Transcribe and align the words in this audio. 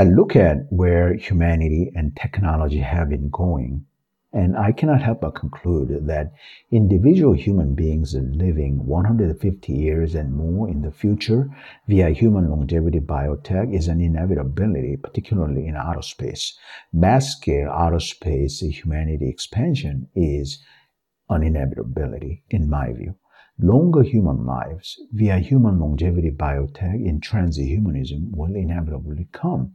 I 0.00 0.04
look 0.04 0.34
at 0.34 0.64
where 0.70 1.12
humanity 1.12 1.92
and 1.94 2.16
technology 2.16 2.78
have 2.78 3.10
been 3.10 3.28
going, 3.28 3.84
and 4.32 4.56
I 4.56 4.72
cannot 4.72 5.02
help 5.02 5.20
but 5.20 5.34
conclude 5.34 6.06
that 6.06 6.32
individual 6.70 7.34
human 7.34 7.74
beings 7.74 8.14
living 8.14 8.86
150 8.86 9.72
years 9.74 10.14
and 10.14 10.34
more 10.34 10.70
in 10.70 10.80
the 10.80 10.90
future 10.90 11.50
via 11.86 12.08
human 12.08 12.48
longevity 12.48 13.00
biotech 13.00 13.74
is 13.76 13.88
an 13.88 14.00
inevitability, 14.00 14.96
particularly 14.96 15.66
in 15.66 15.76
outer 15.76 16.00
space. 16.00 16.56
Mass 16.94 17.36
scale 17.36 17.68
outer 17.68 18.00
space 18.00 18.60
humanity 18.60 19.28
expansion 19.28 20.08
is 20.14 20.64
an 21.28 21.42
inevitability, 21.42 22.42
in 22.48 22.70
my 22.70 22.90
view 22.94 23.16
longer 23.62 24.02
human 24.02 24.46
lives 24.46 25.00
via 25.12 25.38
human 25.38 25.78
longevity 25.78 26.30
biotech 26.30 27.04
in 27.04 27.20
transhumanism 27.20 28.30
will 28.34 28.54
inevitably 28.54 29.28
come. 29.32 29.74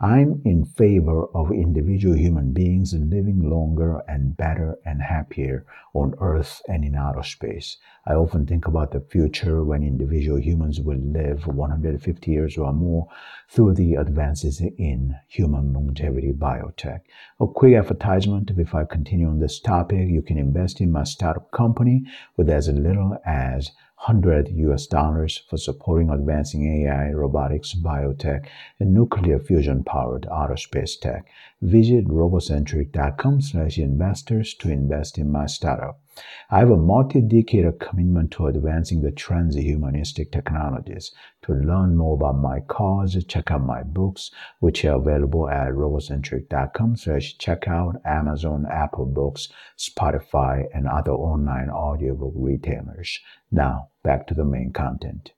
I'm 0.00 0.42
in 0.44 0.64
favor 0.64 1.24
of 1.34 1.50
individual 1.50 2.16
human 2.16 2.52
beings 2.52 2.92
living 2.92 3.48
longer 3.48 4.02
and 4.06 4.36
better 4.36 4.76
and 4.84 5.00
happier 5.00 5.64
on 5.94 6.14
Earth 6.20 6.60
and 6.68 6.84
in 6.84 6.94
outer 6.94 7.22
space. 7.22 7.78
I 8.06 8.12
often 8.12 8.46
think 8.46 8.66
about 8.66 8.92
the 8.92 9.00
future 9.00 9.64
when 9.64 9.82
individual 9.82 10.38
humans 10.38 10.80
will 10.80 10.98
live 10.98 11.46
150 11.46 12.30
years 12.30 12.58
or 12.58 12.72
more 12.72 13.08
through 13.48 13.74
the 13.74 13.94
advances 13.94 14.60
in 14.60 15.16
human 15.28 15.72
longevity 15.72 16.32
biotech. 16.32 17.00
A 17.40 17.46
quick 17.46 17.74
advertisement 17.74 18.54
before 18.54 18.82
I 18.82 18.84
continue 18.84 19.28
on 19.28 19.38
this 19.38 19.58
topic. 19.58 20.08
You 20.08 20.20
can 20.20 20.36
invest 20.36 20.80
in 20.80 20.92
my 20.92 21.04
startup 21.04 21.50
company 21.52 22.04
with 22.36 22.50
as 22.50 22.68
little 22.68 23.16
as 23.26 23.72
100 24.06 24.48
US 24.50 24.86
dollars 24.86 25.42
for 25.50 25.56
supporting 25.56 26.10
advancing 26.10 26.64
AI, 26.84 27.10
robotics, 27.10 27.74
biotech, 27.74 28.46
and 28.78 28.94
nuclear 28.94 29.40
fusion 29.40 29.82
powered 29.82 30.26
outer 30.30 30.56
space 30.56 30.96
tech. 30.96 31.26
Visit 31.60 32.06
robocentric.com 32.06 33.40
slash 33.40 33.78
investors 33.78 34.54
to 34.60 34.70
invest 34.70 35.18
in 35.18 35.32
my 35.32 35.46
startup. 35.46 36.00
I 36.50 36.60
have 36.60 36.70
a 36.70 36.76
multi-decade 36.76 37.78
commitment 37.78 38.30
to 38.32 38.46
advancing 38.46 39.02
the 39.02 39.12
transhumanistic 39.12 40.32
technologies. 40.32 41.12
To 41.42 41.52
learn 41.52 41.96
more 41.96 42.14
about 42.14 42.40
my 42.40 42.60
cause, 42.60 43.22
check 43.26 43.50
out 43.50 43.64
my 43.64 43.82
books, 43.82 44.30
which 44.60 44.84
are 44.84 44.96
available 44.96 45.48
at 45.48 45.72
robocentric.com 45.72 46.96
slash 46.96 47.36
checkout, 47.36 48.00
Amazon, 48.04 48.66
Apple 48.70 49.06
Books, 49.06 49.48
Spotify, 49.76 50.64
and 50.72 50.86
other 50.86 51.12
online 51.12 51.68
audiobook 51.68 52.32
retailers. 52.34 53.18
Now, 53.50 53.88
back 54.02 54.26
to 54.28 54.34
the 54.34 54.44
main 54.44 54.72
content. 54.72 55.32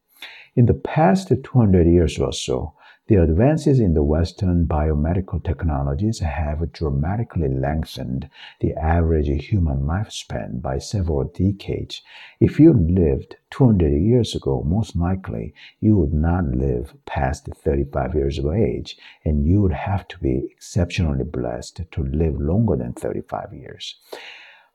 In 0.55 0.67
the 0.67 0.75
past 0.75 1.29
200 1.29 1.87
years 1.87 2.19
or 2.19 2.33
so, 2.33 2.75
the 3.09 3.17
advances 3.17 3.81
in 3.81 3.95
the 3.95 4.03
Western 4.03 4.67
biomedical 4.67 5.43
technologies 5.43 6.19
have 6.19 6.73
dramatically 6.73 7.49
lengthened 7.49 8.29
the 8.61 8.75
average 8.75 9.29
human 9.47 9.79
lifespan 9.81 10.61
by 10.61 10.77
several 10.79 11.25
decades. 11.25 12.03
If 12.39 12.61
you 12.61 12.75
lived 12.75 13.37
200 13.51 13.89
years 13.89 14.35
ago, 14.35 14.63
most 14.63 14.95
likely 14.95 15.55
you 15.81 15.97
would 15.97 16.13
not 16.13 16.45
live 16.49 16.93
past 17.07 17.49
35 17.55 18.15
years 18.15 18.39
of 18.39 18.53
age, 18.53 18.99
and 19.25 19.47
you 19.47 19.63
would 19.63 19.73
have 19.73 20.07
to 20.09 20.19
be 20.19 20.51
exceptionally 20.53 21.25
blessed 21.25 21.81
to 21.91 22.03
live 22.03 22.39
longer 22.39 22.77
than 22.77 22.93
35 22.93 23.55
years. 23.55 23.95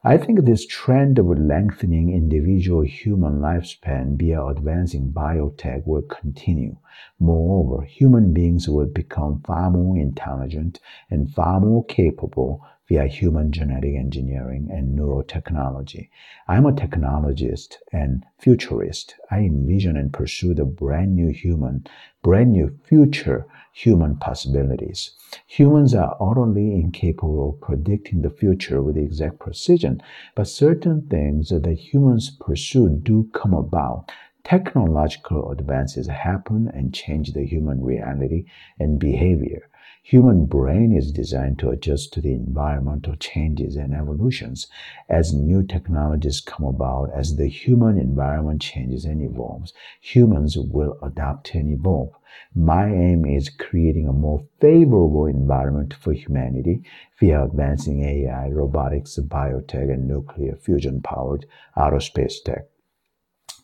I 0.05 0.17
think 0.17 0.43
this 0.43 0.65
trend 0.65 1.17
of 1.17 1.27
lengthening 1.27 2.11
individual 2.11 2.81
human 2.81 3.39
lifespan 3.39 4.17
via 4.17 4.45
advancing 4.47 5.13
biotech 5.13 5.87
will 5.87 6.01
continue. 6.01 6.75
Moreover, 7.19 7.85
human 7.85 8.33
beings 8.33 8.67
will 8.67 8.87
become 8.87 9.41
far 9.47 9.71
more 9.71 9.97
intelligent 9.97 10.81
and 11.09 11.33
far 11.33 11.61
more 11.61 11.85
capable 11.85 12.65
via 12.93 13.07
human 13.07 13.51
genetic 13.51 13.95
engineering 13.95 14.69
and 14.71 14.95
neurotechnology. 14.95 16.09
I'm 16.47 16.67
a 16.67 16.71
technologist 16.71 17.77
and 17.91 18.23
futurist. 18.37 19.15
I 19.31 19.39
envision 19.39 19.97
and 19.97 20.13
pursue 20.13 20.53
the 20.53 20.65
brand 20.65 21.15
new 21.15 21.29
human, 21.29 21.87
brand 22.21 22.51
new 22.51 22.77
future 22.83 23.47
human 23.71 24.17
possibilities. 24.17 25.09
Humans 25.47 25.95
are 25.95 26.15
utterly 26.21 26.75
incapable 26.75 27.49
of 27.49 27.61
predicting 27.61 28.21
the 28.21 28.29
future 28.29 28.83
with 28.83 28.95
exact 28.95 29.39
precision, 29.39 29.99
but 30.35 30.47
certain 30.47 31.07
things 31.07 31.49
that 31.49 31.65
humans 31.65 32.29
pursue 32.29 32.89
do 32.89 33.27
come 33.33 33.55
about. 33.55 34.11
Technological 34.43 35.49
advances 35.49 36.05
happen 36.07 36.69
and 36.75 36.93
change 36.93 37.33
the 37.33 37.43
human 37.43 37.81
reality 37.81 38.45
and 38.77 38.99
behavior. 38.99 39.67
Human 40.05 40.45
brain 40.45 40.91
is 40.91 41.11
designed 41.11 41.59
to 41.59 41.69
adjust 41.69 42.11
to 42.13 42.21
the 42.21 42.33
environmental 42.33 43.15
changes 43.15 43.75
and 43.75 43.93
evolutions. 43.93 44.67
As 45.07 45.33
new 45.33 45.63
technologies 45.63 46.41
come 46.41 46.65
about, 46.65 47.09
as 47.13 47.37
the 47.37 47.47
human 47.47 47.97
environment 47.97 48.61
changes 48.61 49.05
and 49.05 49.21
evolves, 49.21 49.73
humans 50.01 50.57
will 50.57 50.97
adapt 51.01 51.55
and 51.55 51.69
evolve. 51.69 52.11
My 52.53 52.93
aim 52.93 53.25
is 53.25 53.49
creating 53.49 54.07
a 54.07 54.13
more 54.13 54.45
favorable 54.59 55.25
environment 55.25 55.93
for 55.93 56.13
humanity 56.13 56.83
via 57.19 57.45
advancing 57.45 58.03
AI, 58.03 58.49
robotics, 58.49 59.17
biotech, 59.17 59.91
and 59.93 60.07
nuclear 60.07 60.55
fusion 60.57 61.01
powered 61.01 61.45
outer 61.77 61.99
space 61.99 62.41
tech. 62.41 62.65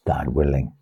God 0.05 0.29
willing 0.29 0.73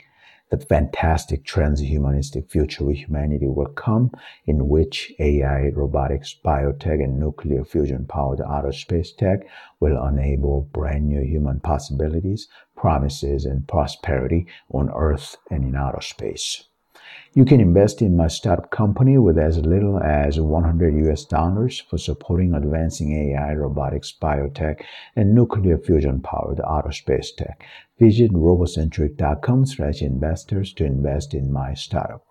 the 0.49 0.57
fantastic 0.57 1.43
transhumanistic 1.43 2.49
future 2.49 2.89
of 2.89 2.95
humanity 2.95 3.47
will 3.47 3.67
come 3.67 4.11
in 4.45 4.67
which 4.69 5.11
AI, 5.19 5.69
robotics, 5.73 6.35
biotech, 6.43 7.03
and 7.03 7.19
nuclear 7.19 7.65
fusion 7.65 8.05
powered 8.05 8.41
outer 8.41 8.71
space 8.71 9.11
tech 9.11 9.39
will 9.79 10.03
enable 10.07 10.61
brand 10.71 11.07
new 11.07 11.21
human 11.21 11.59
possibilities, 11.59 12.47
promises, 12.75 13.45
and 13.45 13.67
prosperity 13.67 14.47
on 14.71 14.89
Earth 14.91 15.35
and 15.51 15.65
in 15.65 15.75
outer 15.75 16.01
space. 16.01 16.69
You 17.33 17.45
can 17.45 17.59
invest 17.61 18.01
in 18.01 18.17
my 18.17 18.27
startup 18.27 18.71
company 18.71 19.17
with 19.17 19.37
as 19.37 19.59
little 19.59 19.99
as 19.99 20.39
100 20.39 21.07
US 21.07 21.23
dollars 21.25 21.79
for 21.79 21.97
supporting 21.97 22.53
advancing 22.53 23.13
AI, 23.13 23.53
robotics, 23.53 24.11
biotech, 24.19 24.83
and 25.15 25.35
nuclear 25.35 25.77
fusion 25.77 26.21
powered 26.21 26.59
outer 26.67 26.91
space 26.91 27.31
tech. 27.31 27.63
Visit 27.99 28.31
robocentric.com 28.31 29.65
slash 29.65 30.01
investors 30.01 30.73
to 30.73 30.85
invest 30.85 31.33
in 31.33 31.51
my 31.51 31.73
startup. 31.73 32.25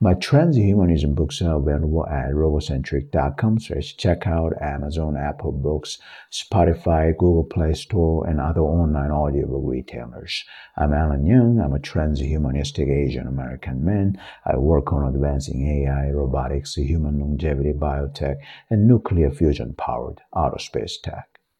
My 0.00 0.14
transhumanism 0.14 1.14
books 1.14 1.42
are 1.42 1.56
available 1.56 2.06
at 2.06 2.30
robocentric.com 2.30 3.58
slash 3.58 3.96
checkout, 3.96 4.60
Amazon, 4.62 5.16
Apple 5.16 5.52
Books, 5.52 5.98
Spotify, 6.30 7.16
Google 7.16 7.44
Play 7.44 7.74
Store, 7.74 8.26
and 8.26 8.40
other 8.40 8.60
online 8.60 9.10
audiobook 9.10 9.62
retailers. 9.64 10.44
I'm 10.76 10.92
Alan 10.92 11.26
Young. 11.26 11.60
I'm 11.60 11.74
a 11.74 11.78
transhumanistic 11.78 12.88
Asian 12.88 13.26
American 13.26 13.84
man. 13.84 14.20
I 14.44 14.56
work 14.56 14.92
on 14.92 15.12
advancing 15.12 15.66
AI, 15.66 16.10
robotics, 16.10 16.74
human 16.74 17.18
longevity, 17.18 17.72
biotech, 17.72 18.36
and 18.70 18.86
nuclear 18.86 19.30
fusion 19.30 19.74
powered 19.74 20.20
outer 20.34 20.58
space 20.58 20.98
tech. 21.02 21.37